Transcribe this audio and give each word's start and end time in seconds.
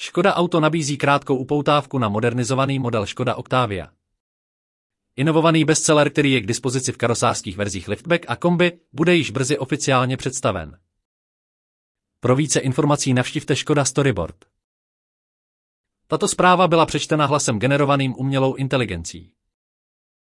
Škoda 0.00 0.34
Auto 0.34 0.60
nabízí 0.60 0.96
krátkou 0.96 1.36
upoutávku 1.36 1.98
na 1.98 2.08
modernizovaný 2.08 2.78
model 2.78 3.06
Škoda 3.06 3.34
Octavia. 3.34 3.88
Inovovaný 5.16 5.64
bestseller, 5.64 6.10
který 6.10 6.32
je 6.32 6.40
k 6.40 6.46
dispozici 6.46 6.92
v 6.92 6.96
karosářských 6.96 7.56
verzích 7.56 7.88
Liftback 7.88 8.24
a 8.28 8.36
Kombi, 8.36 8.80
bude 8.92 9.16
již 9.16 9.30
brzy 9.30 9.58
oficiálně 9.58 10.16
představen. 10.16 10.78
Pro 12.20 12.36
více 12.36 12.60
informací 12.60 13.14
navštivte 13.14 13.56
Škoda 13.56 13.84
Storyboard. 13.84 14.36
Tato 16.06 16.28
zpráva 16.28 16.68
byla 16.68 16.86
přečtena 16.86 17.26
hlasem 17.26 17.58
generovaným 17.58 18.14
umělou 18.18 18.54
inteligencí. 18.54 19.32